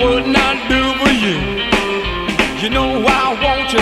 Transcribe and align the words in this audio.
Would 0.00 0.26
not 0.28 0.68
do 0.68 0.94
for 1.00 1.10
you. 1.10 1.36
You 2.62 2.70
know 2.70 3.04
I 3.06 3.34
want 3.42 3.72
you. 3.72 3.80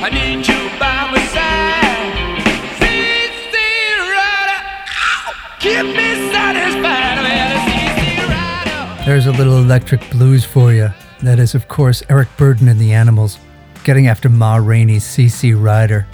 I 0.00 0.10
need 0.10 0.46
you 0.46 0.68
by 0.78 1.10
my 1.10 1.18
side. 1.32 1.78
Rider, 4.12 4.60
keep 5.58 5.86
me 5.96 6.30
satisfied. 6.30 7.18
Rider. 8.28 9.04
There's 9.04 9.26
a 9.26 9.32
little 9.32 9.56
electric 9.58 10.08
blues 10.10 10.44
for 10.44 10.72
you. 10.72 10.90
That 11.22 11.38
is, 11.38 11.54
of 11.54 11.68
course, 11.68 12.02
Eric 12.10 12.28
Burdon 12.36 12.70
and 12.70 12.78
the 12.78 12.92
Animals, 12.92 13.38
getting 13.84 14.06
after 14.06 14.28
Ma 14.28 14.56
Rainey's 14.56 15.04
CC 15.04 15.54
Rider. 15.60 16.06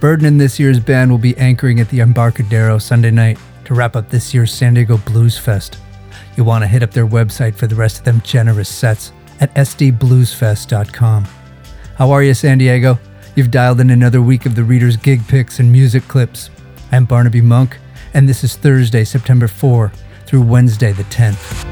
Burdon 0.00 0.26
and 0.26 0.40
this 0.40 0.60
year's 0.60 0.80
band 0.80 1.10
will 1.10 1.18
be 1.18 1.36
anchoring 1.38 1.80
at 1.80 1.88
the 1.88 2.00
Embarcadero 2.00 2.76
Sunday 2.78 3.10
night 3.10 3.38
to 3.64 3.74
wrap 3.74 3.96
up 3.96 4.10
this 4.10 4.34
year's 4.34 4.52
San 4.52 4.74
Diego 4.74 4.98
Blues 4.98 5.38
Fest. 5.38 5.78
You'll 6.36 6.46
want 6.46 6.62
to 6.62 6.68
hit 6.68 6.82
up 6.82 6.90
their 6.90 7.06
website 7.06 7.54
for 7.54 7.66
the 7.66 7.74
rest 7.74 7.98
of 7.98 8.04
them 8.04 8.20
generous 8.22 8.68
sets 8.68 9.12
at 9.40 9.54
sdbluesfest.com. 9.54 11.24
How 11.96 12.10
are 12.10 12.22
you, 12.22 12.34
San 12.34 12.58
Diego? 12.58 12.98
You've 13.34 13.50
dialed 13.50 13.80
in 13.80 13.90
another 13.90 14.20
week 14.20 14.46
of 14.46 14.54
the 14.54 14.64
Reader's 14.64 14.96
gig 14.96 15.26
picks 15.28 15.60
and 15.60 15.72
music 15.72 16.06
clips. 16.08 16.50
I'm 16.92 17.06
Barnaby 17.06 17.40
Monk, 17.40 17.78
and 18.14 18.28
this 18.28 18.44
is 18.44 18.56
Thursday, 18.56 19.04
September 19.04 19.48
4 19.48 19.90
through 20.26 20.42
Wednesday, 20.42 20.92
the 20.92 21.04
10th. 21.04 21.64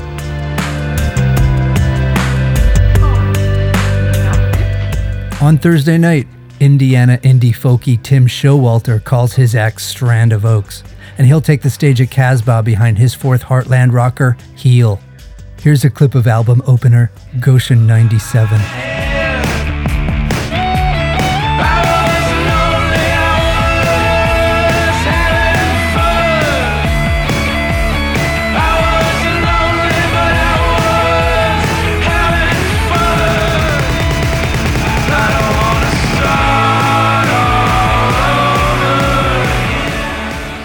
On 5.42 5.58
Thursday 5.58 5.98
night, 5.98 6.26
Indiana 6.60 7.18
indie 7.18 7.54
folkie 7.54 8.02
Tim 8.02 8.26
Showalter 8.26 9.02
calls 9.02 9.34
his 9.34 9.54
act 9.54 9.80
Strand 9.80 10.32
of 10.32 10.44
Oaks, 10.44 10.84
and 11.18 11.26
he'll 11.26 11.40
take 11.40 11.62
the 11.62 11.70
stage 11.70 12.00
at 12.00 12.10
Casbah 12.10 12.62
behind 12.62 12.98
his 12.98 13.14
fourth 13.14 13.42
Heartland 13.42 13.92
rocker, 13.92 14.36
Heal. 14.56 15.00
Here's 15.60 15.84
a 15.84 15.90
clip 15.90 16.14
of 16.14 16.26
album 16.26 16.62
opener 16.66 17.10
Goshen 17.40 17.86
97. 17.86 19.13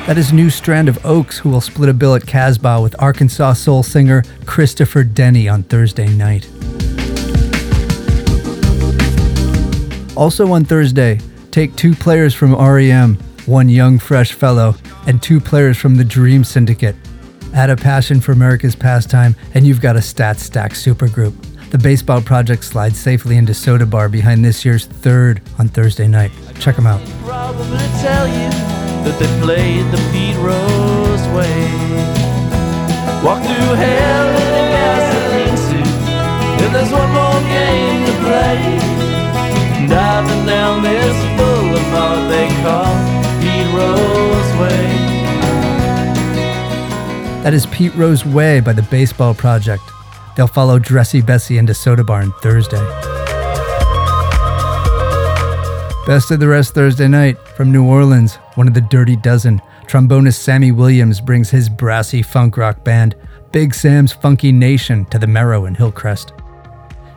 That 0.10 0.18
is 0.18 0.34
new 0.34 0.50
strand 0.50 0.90
of 0.90 1.06
Oaks, 1.06 1.38
who 1.38 1.50
will 1.50 1.62
split 1.62 1.88
a 1.88 1.94
bill 1.94 2.16
at 2.16 2.26
Casbah 2.26 2.82
with 2.82 2.96
Arkansas 2.98 3.54
soul 3.54 3.84
singer 3.84 4.24
Christopher 4.48 5.04
Denny 5.04 5.48
on 5.48 5.62
Thursday 5.62 6.08
night. 6.08 6.50
Also 10.18 10.52
on 10.52 10.66
Thursday, 10.66 11.20
take 11.52 11.76
two 11.76 11.94
players 11.94 12.34
from 12.34 12.56
REM, 12.56 13.20
one 13.46 13.70
young 13.70 14.00
fresh 14.00 14.34
fellow, 14.34 14.74
and 15.06 15.22
two 15.22 15.40
players 15.40 15.78
from 15.78 15.94
the 15.96 16.04
Dream 16.04 16.44
Syndicate. 16.44 16.96
Add 17.54 17.70
a 17.70 17.76
passion 17.76 18.20
for 18.20 18.32
America's 18.32 18.76
pastime, 18.76 19.36
and 19.54 19.68
you've 19.68 19.80
got 19.80 19.96
a 19.96 20.02
stat 20.02 20.40
stack 20.40 20.72
supergroup. 20.72 21.36
The 21.70 21.78
baseball 21.78 22.24
project 22.24 22.64
slides 22.64 23.00
safely 23.00 23.38
into 23.38 23.54
Soda 23.54 23.86
Bar 23.86 24.10
behind 24.10 24.44
this 24.44 24.66
year's 24.66 24.88
third 24.88 25.40
on 25.60 25.68
Thursday 25.68 26.08
night. 26.08 26.32
Check 26.60 26.78
them 26.78 26.88
out. 26.88 27.00
That 29.04 29.18
they 29.18 29.32
played 29.42 29.86
the 29.92 29.98
Pete 30.12 30.38
Rose 30.38 31.26
way. 31.36 31.68
Walk 33.24 33.42
through 33.44 33.74
hell 33.76 34.28
in 34.44 34.52
a 34.54 34.66
gasoline 34.76 35.58
suit, 35.68 35.94
and 36.64 36.72
there's 36.76 36.92
one 36.92 37.12
more 37.12 37.42
game 37.50 38.06
to 38.06 38.14
play. 38.24 38.60
Diving 39.88 40.46
down 40.46 40.84
this 40.84 41.18
boulevard 41.38 42.30
they 42.30 42.48
call 42.62 42.94
Pete 43.42 43.70
Rose 43.74 44.52
Way. 44.60 44.88
That 47.44 47.54
is 47.54 47.66
Pete 47.68 47.96
Rose 47.96 48.26
Way 48.26 48.60
by 48.60 48.74
the 48.74 48.84
Baseball 48.84 49.34
Project. 49.34 49.84
They'll 50.36 50.48
follow 50.48 50.78
Dressy 50.78 51.22
Bessie 51.22 51.58
into 51.58 51.74
Soda 51.74 52.04
Bar 52.04 52.26
Thursday. 52.42 53.29
Best 56.10 56.32
of 56.32 56.40
the 56.40 56.48
rest 56.48 56.74
Thursday 56.74 57.08
night 57.08 57.38
from 57.38 57.72
New 57.72 57.86
Orleans, 57.86 58.38
one 58.56 58.68
of 58.68 58.74
the 58.74 58.82
Dirty 58.82 59.16
Dozen. 59.16 59.62
Trombonist 59.86 60.40
Sammy 60.40 60.72
Williams 60.72 61.22
brings 61.22 61.52
his 61.52 61.70
brassy 61.70 62.24
funk 62.24 62.58
rock 62.58 62.84
band, 62.84 63.16
Big 63.52 63.76
Sam's 63.76 64.12
Funky 64.12 64.52
Nation, 64.52 65.06
to 65.12 65.20
the 65.20 65.28
Merrow 65.28 65.68
in 65.68 65.76
Hillcrest. 65.76 66.34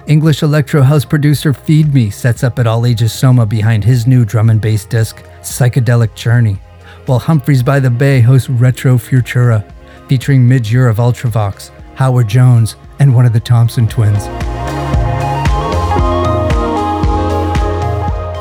English 0.09 0.43
electro 0.43 0.83
house 0.83 1.07
producer 1.07 1.55
Feed 1.55 1.95
Me 1.95 2.11
sets 2.11 2.45
up 2.45 2.59
at 2.59 2.67
All 2.67 2.85
Ages 2.85 3.15
Soma 3.15 3.47
behind 3.47 3.83
his 3.83 4.07
new 4.07 4.27
drum 4.27 4.51
and 4.51 4.61
bass 4.61 4.85
disc, 4.85 5.25
Psychedelic 5.41 6.15
Journey, 6.15 6.61
while 7.07 7.19
Humphreys 7.19 7.63
by 7.63 7.81
the 7.81 7.89
Bay 7.89 8.21
hosts 8.21 8.51
Retro 8.51 8.99
Futura, 8.99 9.65
featuring 10.07 10.47
Midge 10.47 10.71
Ure 10.71 10.89
of 10.89 10.99
Ultravox, 10.99 11.71
Howard 11.95 12.29
Jones, 12.29 12.77
and 12.99 13.15
one 13.15 13.25
of 13.25 13.33
the 13.33 13.41
Thompson 13.41 13.89
twins. 13.89 14.29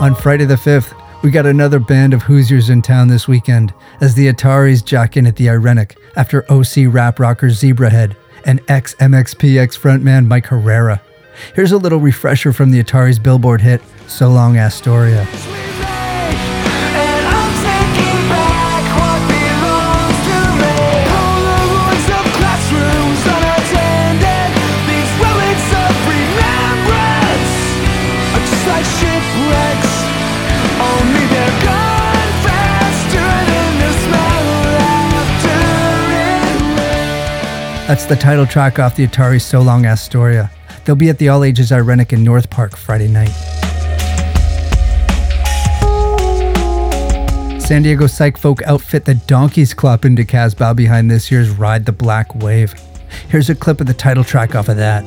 On 0.01 0.15
Friday 0.15 0.45
the 0.45 0.55
5th, 0.55 0.99
we 1.21 1.29
got 1.29 1.45
another 1.45 1.77
band 1.77 2.15
of 2.15 2.23
Hoosiers 2.23 2.71
in 2.71 2.81
town 2.81 3.07
this 3.07 3.27
weekend 3.27 3.71
as 4.01 4.15
the 4.15 4.33
Ataris 4.33 4.83
jack 4.83 5.15
in 5.15 5.27
at 5.27 5.35
the 5.35 5.45
Irenic 5.45 5.95
after 6.15 6.43
OC 6.51 6.91
rap 6.91 7.19
rocker 7.19 7.49
Zebrahead 7.49 8.15
and 8.43 8.61
ex 8.67 8.95
MXPX 8.95 9.77
frontman 9.77 10.25
Mike 10.25 10.47
Herrera. 10.47 10.99
Here's 11.53 11.71
a 11.71 11.77
little 11.77 11.99
refresher 11.99 12.51
from 12.51 12.71
the 12.71 12.81
Ataris 12.81 13.21
Billboard 13.21 13.61
hit, 13.61 13.79
So 14.07 14.31
Long 14.31 14.57
Astoria. 14.57 15.27
That's 37.91 38.05
the 38.05 38.15
title 38.15 38.47
track 38.47 38.79
off 38.79 38.95
the 38.95 39.05
Atari 39.05 39.41
So 39.41 39.59
Long 39.59 39.85
Astoria. 39.85 40.49
They'll 40.85 40.95
be 40.95 41.09
at 41.09 41.17
the 41.17 41.27
All 41.27 41.43
Ages 41.43 41.71
Irenic 41.71 42.13
in 42.13 42.23
North 42.23 42.49
Park 42.49 42.77
Friday 42.77 43.09
night. 43.09 43.33
San 47.59 47.81
Diego 47.81 48.07
psych 48.07 48.37
folk 48.37 48.63
outfit 48.63 49.03
the 49.03 49.15
Donkeys 49.15 49.73
Club 49.73 50.05
into 50.05 50.23
Casbah 50.23 50.73
behind 50.73 51.11
this 51.11 51.29
year's 51.29 51.49
Ride 51.49 51.85
the 51.85 51.91
Black 51.91 52.33
Wave. 52.33 52.73
Here's 53.27 53.49
a 53.49 53.55
clip 53.55 53.81
of 53.81 53.87
the 53.87 53.93
title 53.93 54.23
track 54.23 54.55
off 54.55 54.69
of 54.69 54.77
that. 54.77 55.03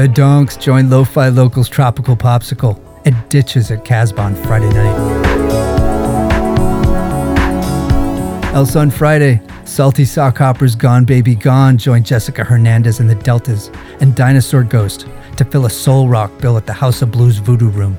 Da 0.00 0.06
Donks 0.06 0.56
join 0.56 0.88
Lo-Fi 0.88 1.28
Locals 1.28 1.68
Tropical 1.68 2.16
Popsicle 2.16 2.80
and 3.04 3.14
Ditches 3.28 3.70
at 3.70 3.84
Casbah 3.84 4.22
on 4.22 4.34
Friday 4.34 4.70
night. 4.70 4.96
Else 8.54 8.76
on 8.76 8.90
Friday, 8.90 9.42
Salty 9.66 10.06
Sock 10.06 10.38
Hoppers 10.38 10.74
Gone 10.74 11.04
Baby 11.04 11.34
Gone 11.34 11.76
join 11.76 12.02
Jessica 12.02 12.44
Hernandez 12.44 13.00
and 13.00 13.10
the 13.10 13.14
Deltas 13.14 13.70
and 14.00 14.16
Dinosaur 14.16 14.62
Ghost 14.62 15.06
to 15.36 15.44
fill 15.44 15.66
a 15.66 15.70
soul 15.70 16.08
rock 16.08 16.30
bill 16.40 16.56
at 16.56 16.64
the 16.64 16.72
House 16.72 17.02
of 17.02 17.10
Blues 17.10 17.36
Voodoo 17.36 17.68
Room. 17.68 17.94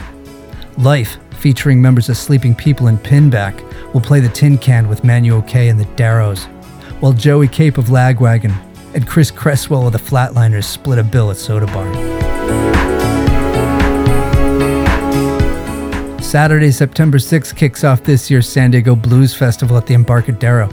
Life, 0.80 1.19
featuring 1.38 1.80
members 1.80 2.09
of 2.09 2.18
Sleeping 2.18 2.56
People 2.56 2.88
and 2.88 2.98
Pinback, 2.98 3.62
will 3.94 4.01
play 4.01 4.19
the 4.19 4.30
Tin 4.30 4.57
Can 4.57 4.88
with 4.88 5.03
Manuel 5.03 5.44
K 5.44 5.69
and 5.69 5.80
the 5.80 5.86
Darrows, 5.95 6.45
while 7.00 7.13
Joey 7.13 7.48
Cape 7.48 7.77
of 7.77 7.89
Lagwagon 7.89 8.56
and 8.93 9.07
Chris 9.07 9.31
Cresswell 9.31 9.88
of 9.88 9.93
the 9.93 9.99
Flatliners 9.99 10.65
split 10.65 10.99
a 10.99 11.03
bill 11.03 11.31
at 11.31 11.38
Soda 11.38 11.65
Bar. 11.67 11.91
Saturday, 16.21 16.71
September 16.71 17.17
6th 17.17 17.55
kicks 17.57 17.83
off 17.83 18.03
this 18.03 18.31
year's 18.31 18.47
San 18.47 18.71
Diego 18.71 18.95
Blues 18.95 19.33
Festival 19.33 19.77
at 19.77 19.85
the 19.85 19.93
Embarcadero. 19.93 20.67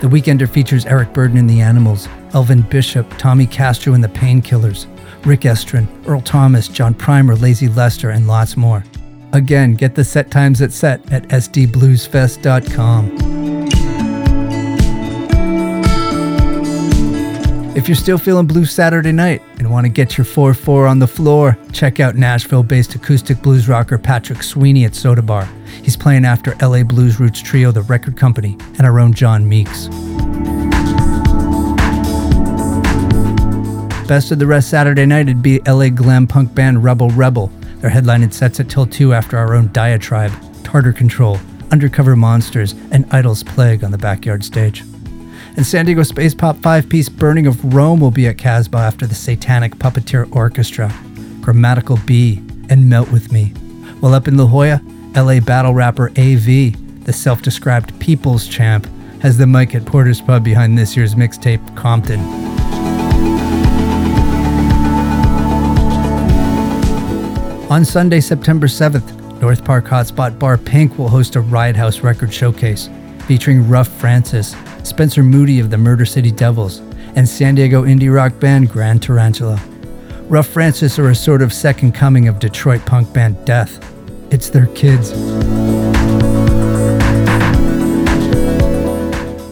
The 0.00 0.08
weekender 0.08 0.48
features 0.48 0.84
Eric 0.84 1.14
Burdon 1.14 1.38
and 1.38 1.48
the 1.48 1.60
Animals, 1.60 2.06
Elvin 2.34 2.62
Bishop, 2.62 3.08
Tommy 3.16 3.46
Castro 3.46 3.94
and 3.94 4.04
the 4.04 4.08
Painkillers, 4.08 4.86
Rick 5.26 5.40
Estrin, 5.40 5.86
Earl 6.06 6.20
Thomas, 6.20 6.68
John 6.68 6.94
Primer, 6.94 7.36
Lazy 7.36 7.68
Lester, 7.68 8.10
and 8.10 8.26
lots 8.26 8.56
more. 8.56 8.84
Again, 9.32 9.74
get 9.74 9.94
the 9.94 10.04
set 10.04 10.30
times 10.30 10.60
at 10.60 10.72
set 10.72 11.12
at 11.12 11.22
sdbluesfest.com. 11.28 13.39
If 17.72 17.86
you're 17.86 17.94
still 17.94 18.18
feeling 18.18 18.48
blue 18.48 18.64
Saturday 18.64 19.12
night 19.12 19.42
and 19.58 19.70
want 19.70 19.84
to 19.84 19.88
get 19.88 20.18
your 20.18 20.24
4 20.24 20.54
4 20.54 20.88
on 20.88 20.98
the 20.98 21.06
floor, 21.06 21.56
check 21.70 22.00
out 22.00 22.16
Nashville 22.16 22.64
based 22.64 22.96
acoustic 22.96 23.40
blues 23.42 23.68
rocker 23.68 23.96
Patrick 23.96 24.42
Sweeney 24.42 24.84
at 24.84 24.96
Soda 24.96 25.22
Bar. 25.22 25.48
He's 25.84 25.96
playing 25.96 26.24
after 26.24 26.56
LA 26.60 26.82
Blues 26.82 27.20
Roots 27.20 27.40
Trio, 27.40 27.70
the 27.70 27.82
record 27.82 28.16
company, 28.16 28.56
and 28.76 28.80
our 28.80 28.98
own 28.98 29.14
John 29.14 29.48
Meeks. 29.48 29.86
Best 34.08 34.32
of 34.32 34.40
the 34.40 34.46
rest 34.48 34.68
Saturday 34.68 35.06
night 35.06 35.28
it'd 35.28 35.40
be 35.40 35.60
LA 35.60 35.90
glam 35.90 36.26
punk 36.26 36.52
band 36.52 36.82
Rebel 36.82 37.10
Rebel. 37.10 37.52
They're 37.76 37.90
headlining 37.90 38.32
sets 38.32 38.58
at 38.58 38.68
till 38.68 38.84
2 38.84 39.14
after 39.14 39.38
our 39.38 39.54
own 39.54 39.70
Diatribe, 39.72 40.32
Tartar 40.64 40.92
Control, 40.92 41.38
Undercover 41.70 42.16
Monsters, 42.16 42.74
and 42.90 43.06
Idol's 43.12 43.44
Plague 43.44 43.84
on 43.84 43.92
the 43.92 43.98
backyard 43.98 44.42
stage. 44.42 44.82
And 45.60 45.66
San 45.66 45.84
Diego 45.84 46.02
Space 46.04 46.34
Pop 46.34 46.56
five 46.62 46.88
piece 46.88 47.10
Burning 47.10 47.46
of 47.46 47.74
Rome 47.74 48.00
will 48.00 48.10
be 48.10 48.26
at 48.26 48.38
Casbah 48.38 48.78
after 48.78 49.06
the 49.06 49.14
Satanic 49.14 49.74
Puppeteer 49.74 50.34
Orchestra, 50.34 50.90
Grammatical 51.42 51.98
B, 52.06 52.42
and 52.70 52.88
Melt 52.88 53.12
With 53.12 53.30
Me. 53.30 53.48
While 54.00 54.14
up 54.14 54.26
in 54.26 54.38
La 54.38 54.46
Jolla, 54.46 54.80
LA 55.14 55.38
battle 55.38 55.74
rapper 55.74 56.08
AV, 56.12 57.04
the 57.04 57.12
self 57.12 57.42
described 57.42 58.00
People's 58.00 58.48
Champ, 58.48 58.88
has 59.20 59.36
the 59.36 59.46
mic 59.46 59.74
at 59.74 59.84
Porter's 59.84 60.22
Pub 60.22 60.42
behind 60.42 60.78
this 60.78 60.96
year's 60.96 61.14
mixtape, 61.14 61.76
Compton. 61.76 62.20
On 67.70 67.84
Sunday, 67.84 68.22
September 68.22 68.66
7th, 68.66 69.42
North 69.42 69.62
Park 69.62 69.84
Hotspot 69.84 70.38
Bar 70.38 70.56
Pink 70.56 70.96
will 70.96 71.10
host 71.10 71.36
a 71.36 71.42
Riot 71.42 71.76
House 71.76 72.00
record 72.00 72.32
showcase 72.32 72.88
featuring 73.30 73.68
Rough 73.68 73.86
Francis, 73.86 74.56
Spencer 74.82 75.22
Moody 75.22 75.60
of 75.60 75.70
the 75.70 75.78
Murder 75.78 76.04
City 76.04 76.32
Devils, 76.32 76.78
and 77.14 77.28
San 77.28 77.54
Diego 77.54 77.84
indie 77.84 78.12
rock 78.12 78.36
band 78.40 78.68
Grand 78.68 79.04
Tarantula. 79.04 79.62
Rough 80.22 80.48
Francis 80.48 80.98
are 80.98 81.10
a 81.10 81.14
sort 81.14 81.40
of 81.40 81.52
second 81.52 81.92
coming 81.92 82.26
of 82.26 82.40
Detroit 82.40 82.84
punk 82.86 83.12
band 83.12 83.36
Death. 83.46 83.78
It's 84.32 84.50
their 84.50 84.66
kids. 84.74 85.12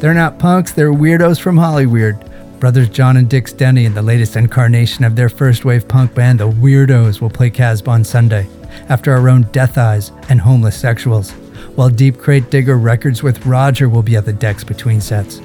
They're 0.01 0.13
not 0.13 0.41
punks, 0.41 0.73
they're 0.73 0.93
weirdos 0.93 1.39
from 1.39 1.57
Hollywood. 1.57 2.17
Brothers 2.59 2.89
John 2.89 3.17
and 3.17 3.31
Dix 3.31 3.53
Denney 3.53 3.87
and 3.87 3.97
the 3.97 4.03
latest 4.03 4.35
incarnation 4.35 5.05
of 5.05 5.15
their 5.15 5.29
first 5.29 5.65
wave 5.65 5.87
punk 5.87 6.17
band, 6.17 6.41
The 6.41 6.51
Weirdos, 6.51 7.21
will 7.21 7.31
play 7.31 7.49
Casbah 7.49 7.93
on 7.93 8.03
Sunday, 8.03 8.49
after 8.89 9.13
our 9.13 9.29
own 9.29 9.43
Death 9.53 9.79
Eyes 9.79 10.11
and 10.29 10.41
Homeless 10.41 10.83
Sexuals, 10.83 11.33
while 11.79 11.89
Deep 11.89 12.19
Crate 12.19 12.51
Digger 12.51 12.77
Records 12.77 13.23
with 13.23 13.47
Roger 13.47 13.89
will 13.89 14.03
be 14.03 14.17
at 14.17 14.25
the 14.25 14.33
decks 14.33 14.65
between 14.65 15.01
sets. 15.01 15.41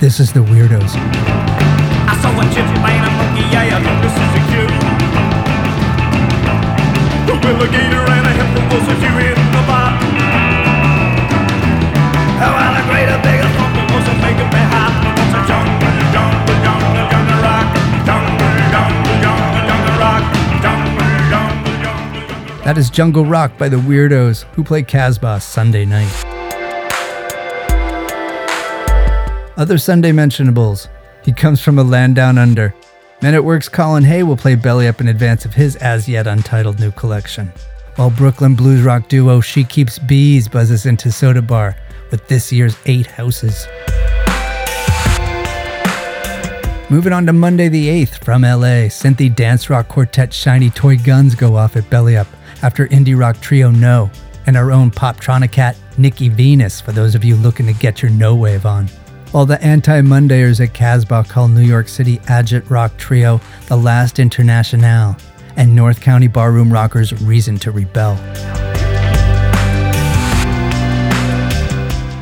This 0.00 0.18
is 0.18 0.32
The 0.32 0.40
Weirdos. 0.40 1.55
That 22.66 22.78
is 22.78 22.90
Jungle 22.90 23.24
Rock 23.24 23.56
by 23.58 23.68
the 23.68 23.76
Weirdos, 23.76 24.42
who 24.54 24.64
play 24.64 24.82
Casbah 24.82 25.40
Sunday 25.40 25.84
night. 25.84 26.12
Other 29.56 29.78
Sunday 29.78 30.10
mentionables. 30.10 30.88
He 31.24 31.30
comes 31.32 31.60
from 31.60 31.78
a 31.78 31.84
land 31.84 32.16
down 32.16 32.38
under. 32.38 32.74
Men 33.22 33.34
at 33.34 33.44
Work's 33.44 33.68
Colin 33.68 34.02
Hay 34.02 34.24
will 34.24 34.36
play 34.36 34.56
Belly 34.56 34.88
Up 34.88 35.00
in 35.00 35.06
advance 35.06 35.44
of 35.44 35.54
his 35.54 35.76
as 35.76 36.08
yet 36.08 36.26
untitled 36.26 36.80
new 36.80 36.90
collection. 36.90 37.52
While 37.94 38.10
Brooklyn 38.10 38.56
blues 38.56 38.82
rock 38.82 39.08
duo 39.08 39.40
She 39.40 39.62
Keeps 39.62 40.00
Bees 40.00 40.48
buzzes 40.48 40.86
into 40.86 41.12
Soda 41.12 41.42
Bar 41.42 41.76
with 42.10 42.26
this 42.26 42.50
year's 42.50 42.76
Eight 42.86 43.06
Houses. 43.06 43.64
Moving 46.90 47.12
on 47.12 47.26
to 47.26 47.32
Monday 47.32 47.68
the 47.68 47.86
8th 48.04 48.24
from 48.24 48.42
LA, 48.42 48.88
Synthy 48.90 49.32
dance 49.32 49.70
rock 49.70 49.86
quartet 49.86 50.32
Shiny 50.34 50.70
Toy 50.70 50.96
Guns 50.96 51.36
go 51.36 51.54
off 51.54 51.76
at 51.76 51.88
Belly 51.90 52.16
Up 52.16 52.26
after 52.62 52.86
indie 52.88 53.18
rock 53.18 53.40
trio 53.40 53.70
No, 53.70 54.10
and 54.46 54.56
our 54.56 54.72
own 54.72 54.90
Poptronicat 54.90 55.76
Nikki 55.98 56.28
Venus 56.28 56.80
for 56.80 56.92
those 56.92 57.14
of 57.14 57.24
you 57.24 57.36
looking 57.36 57.66
to 57.66 57.72
get 57.72 58.02
your 58.02 58.10
no 58.10 58.34
wave 58.34 58.66
on. 58.66 58.88
While 59.32 59.46
the 59.46 59.62
anti 59.62 60.00
Mondayers 60.00 60.64
at 60.64 60.72
Casbah 60.72 61.24
call 61.24 61.48
New 61.48 61.62
York 61.62 61.88
City 61.88 62.18
Agit 62.28 62.70
Rock 62.70 62.96
Trio 62.96 63.40
the 63.66 63.76
last 63.76 64.18
internationale, 64.18 65.16
and 65.56 65.74
North 65.74 66.00
County 66.00 66.28
Barroom 66.28 66.72
Rockers 66.72 67.12
Reason 67.22 67.58
to 67.58 67.70
Rebel. 67.70 68.12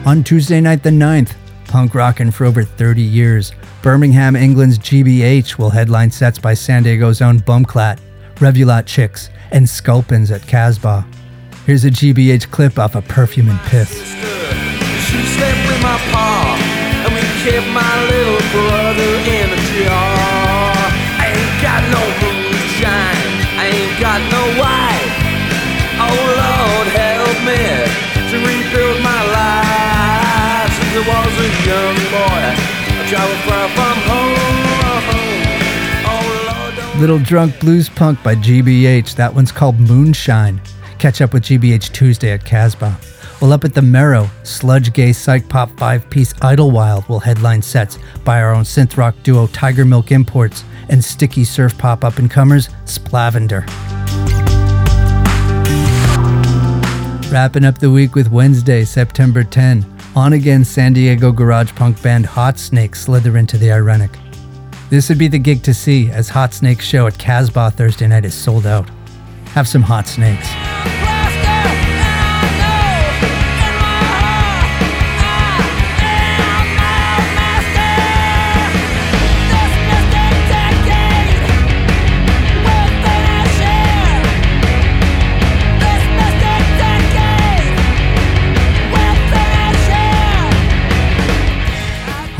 On 0.06 0.22
Tuesday 0.22 0.60
night 0.60 0.82
the 0.82 0.90
9th, 0.90 1.34
punk 1.66 1.94
rockin' 1.94 2.30
for 2.30 2.44
over 2.44 2.62
30 2.62 3.02
years, 3.02 3.52
Birmingham, 3.82 4.36
England's 4.36 4.78
GBH 4.78 5.58
will 5.58 5.70
headline 5.70 6.10
sets 6.10 6.38
by 6.38 6.54
San 6.54 6.82
Diego's 6.82 7.20
own 7.20 7.40
Bumclat, 7.40 7.98
Revulat 8.36 8.86
Chicks, 8.86 9.30
and 9.54 9.68
Sculpins 9.70 10.32
at 10.32 10.42
Casbah. 10.42 11.06
Here's 11.64 11.84
a 11.84 11.90
GBH 11.90 12.50
clip 12.50 12.76
off 12.76 12.96
of 12.96 13.06
Perfume 13.06 13.48
and 13.48 13.60
Piss. 13.70 13.88
She 15.06 15.22
slept 15.38 15.60
with 15.70 15.80
my 15.80 15.96
pa, 16.10 16.58
and 17.06 17.14
we 17.14 17.22
kept 17.46 17.70
my 17.70 17.94
little 18.10 18.42
brother 18.50 19.10
in 19.30 19.48
a 19.54 19.60
jar. 19.78 20.74
I 21.22 21.30
ain't 21.30 21.56
got 21.62 21.82
no 21.86 22.02
moonshine, 22.18 23.30
I 23.54 23.64
ain't 23.70 23.96
got 24.02 24.20
no 24.34 24.42
wife. 24.58 25.14
Oh 26.02 26.18
Lord, 26.42 26.86
help 26.90 27.38
me 27.46 27.62
to 28.34 28.36
rebuild 28.42 28.98
my 29.06 29.22
life. 29.38 30.68
Since 30.74 30.98
I 30.98 31.14
was 31.14 31.38
a 31.38 31.50
young 31.62 31.96
boy, 32.10 32.42
I 32.90 33.06
traveled 33.06 33.42
far 33.46 33.68
from 33.70 33.98
home. 34.10 34.23
Little 36.98 37.18
Drunk 37.18 37.58
Blues 37.58 37.88
Punk 37.88 38.22
by 38.22 38.36
GBH. 38.36 39.16
That 39.16 39.34
one's 39.34 39.50
called 39.50 39.78
Moonshine. 39.80 40.60
Catch 40.98 41.20
up 41.20 41.32
with 41.34 41.42
GBH 41.42 41.92
Tuesday 41.92 42.30
at 42.30 42.44
Casbah. 42.44 42.96
Well, 43.40 43.52
up 43.52 43.64
at 43.64 43.74
the 43.74 43.82
Merrow, 43.82 44.30
sludge 44.44 44.92
gay 44.92 45.12
psych 45.12 45.48
pop 45.48 45.76
five 45.76 46.08
piece 46.08 46.32
Idlewild 46.40 47.08
will 47.08 47.18
headline 47.18 47.62
sets 47.62 47.98
by 48.24 48.40
our 48.40 48.54
own 48.54 48.62
synth 48.62 48.96
rock 48.96 49.16
duo 49.24 49.48
Tiger 49.48 49.84
Milk 49.84 50.12
Imports 50.12 50.62
and 50.88 51.04
sticky 51.04 51.42
surf 51.42 51.76
pop 51.76 52.04
up 52.04 52.18
and 52.18 52.30
comers 52.30 52.68
Splavender. 52.84 53.66
Wrapping 57.30 57.64
up 57.64 57.78
the 57.78 57.90
week 57.90 58.14
with 58.14 58.30
Wednesday, 58.30 58.84
September 58.84 59.42
10. 59.42 59.84
On 60.14 60.32
again, 60.32 60.64
San 60.64 60.92
Diego 60.92 61.32
garage 61.32 61.74
punk 61.74 62.00
band 62.00 62.24
Hot 62.24 62.56
Snake 62.56 62.94
slither 62.94 63.36
into 63.36 63.58
the 63.58 63.66
Irenic. 63.68 64.23
This 64.94 65.08
would 65.08 65.18
be 65.18 65.26
the 65.26 65.40
gig 65.40 65.64
to 65.64 65.74
see, 65.74 66.08
as 66.12 66.28
Hot 66.28 66.54
Snake's 66.54 66.84
show 66.84 67.08
at 67.08 67.18
Casbah 67.18 67.72
Thursday 67.72 68.06
night 68.06 68.24
is 68.24 68.32
sold 68.32 68.64
out. 68.64 68.88
Have 69.46 69.66
some 69.66 69.82
hot 69.82 70.06
snakes. 70.06 70.46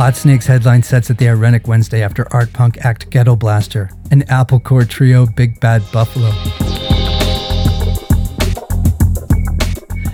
Hot 0.05 0.17
Snake's 0.17 0.45
headline 0.45 0.83
sets 0.83 1.09
at 1.09 1.17
the 1.17 1.25
Irenic 1.25 1.67
Wednesday 1.67 2.03
after 2.03 2.31
art 2.31 2.53
punk 2.53 2.85
act 2.85 3.09
Ghetto 3.09 3.37
Blaster 3.37 3.89
and 4.11 4.23
Applecore 4.27 4.87
trio 4.87 5.25
Big 5.25 5.59
Bad 5.61 5.83
Buffalo. 5.93 6.29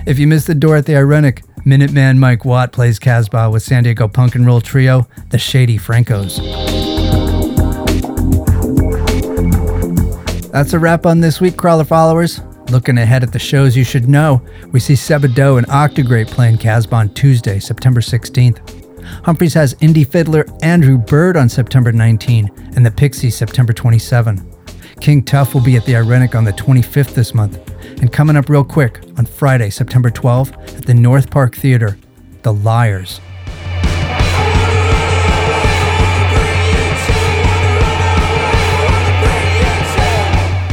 If 0.07 0.17
you 0.17 0.27
missed 0.27 0.47
the 0.47 0.55
door 0.55 0.77
at 0.77 0.85
the 0.85 0.93
Irenic, 0.93 1.43
Minuteman 1.65 2.17
Mike 2.19 2.45
Watt 2.45 2.71
plays 2.71 2.99
Casbah 2.99 3.49
with 3.49 3.63
San 3.63 3.83
Diego 3.83 4.07
punk 4.07 4.35
and 4.35 4.45
roll 4.45 4.61
trio 4.61 5.05
The 5.29 5.37
Shady 5.37 5.77
Francos. 5.77 6.37
That's 10.53 10.71
a 10.71 10.79
wrap 10.79 11.05
on 11.05 11.19
this 11.19 11.41
week, 11.41 11.57
Crawler 11.57 11.83
followers. 11.83 12.39
Looking 12.69 12.97
ahead 12.97 13.23
at 13.23 13.33
the 13.33 13.39
shows 13.39 13.75
you 13.75 13.83
should 13.83 14.07
know, 14.07 14.41
we 14.71 14.79
see 14.79 14.93
Sebadoh 14.93 15.57
and 15.57 15.67
Octograde 15.69 16.27
playing 16.27 16.59
Casbah 16.59 16.95
on 16.95 17.13
Tuesday, 17.13 17.59
September 17.59 17.99
16th. 17.99 18.80
Humphreys 19.23 19.53
has 19.53 19.75
indie 19.75 20.07
fiddler 20.07 20.45
Andrew 20.61 20.97
Bird 20.97 21.37
on 21.37 21.49
September 21.49 21.91
19 21.91 22.49
and 22.75 22.85
the 22.85 22.91
Pixies 22.91 23.35
September 23.35 23.73
27. 23.73 24.51
King 24.99 25.23
Tuff 25.23 25.53
will 25.53 25.61
be 25.61 25.75
at 25.75 25.85
the 25.85 25.93
Irenic 25.93 26.35
on 26.35 26.43
the 26.43 26.53
25th 26.53 27.13
this 27.13 27.33
month. 27.33 27.59
And 28.01 28.11
coming 28.11 28.35
up 28.35 28.49
real 28.49 28.63
quick 28.63 29.01
on 29.17 29.25
Friday, 29.25 29.69
September 29.69 30.09
12th 30.09 30.77
at 30.77 30.85
the 30.85 30.93
North 30.93 31.29
Park 31.29 31.55
Theater, 31.55 31.97
The 32.43 32.53
Liars. 32.53 33.19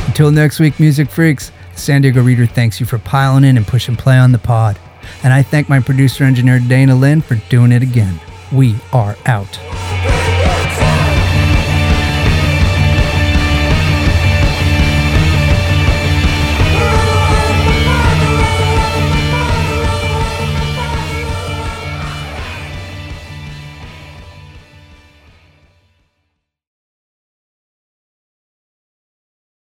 Until 0.07 0.31
next 0.33 0.59
week, 0.59 0.81
music 0.81 1.09
freaks, 1.09 1.53
San 1.77 2.03
Diego 2.03 2.23
Reader 2.23 2.47
thanks 2.47 2.81
you 2.81 2.87
for 2.87 2.99
piling 2.99 3.45
in 3.45 3.57
and 3.57 3.67
pushing 3.67 3.95
play 3.95 4.19
on 4.19 4.33
the 4.33 4.39
pod. 4.39 4.77
And 5.23 5.33
I 5.33 5.43
thank 5.43 5.69
my 5.69 5.81
producer 5.81 6.25
engineer 6.25 6.59
Dana 6.59 6.95
Lynn 6.95 7.21
for 7.21 7.37
doing 7.49 7.73
it 7.73 7.83
again. 7.83 8.21
We 8.51 8.77
are 8.93 9.17
out. 9.27 9.88